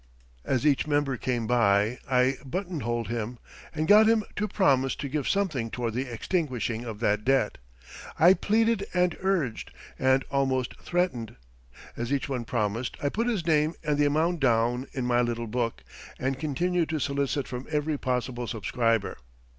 As 0.43 0.65
each 0.65 0.87
member 0.87 1.15
came 1.15 1.45
by 1.45 1.99
I 2.09 2.37
buttonholed 2.43 3.09
him, 3.09 3.37
and 3.71 3.87
got 3.87 4.07
him 4.09 4.23
to 4.35 4.47
promise 4.47 4.95
to 4.95 5.07
give 5.07 5.29
something 5.29 5.69
toward 5.69 5.93
the 5.93 6.11
extinguishing 6.11 6.83
of 6.85 7.01
that 7.01 7.23
debt. 7.23 7.59
I 8.17 8.33
pleaded 8.33 8.87
and 8.95 9.15
urged, 9.21 9.69
and 9.99 10.25
almost 10.31 10.75
threatened. 10.81 11.35
As 11.95 12.11
each 12.11 12.27
one 12.27 12.45
promised, 12.45 12.97
I 13.03 13.09
put 13.09 13.27
his 13.27 13.45
name 13.45 13.75
and 13.83 13.95
the 13.99 14.07
amount 14.07 14.39
down 14.39 14.87
in 14.91 15.05
my 15.05 15.21
little 15.21 15.45
book, 15.45 15.83
and 16.17 16.39
continued 16.39 16.89
to 16.89 16.99
solicit 16.99 17.47
from 17.47 17.67
every 17.69 17.99
possible 17.99 18.47
subscriber. 18.47 19.19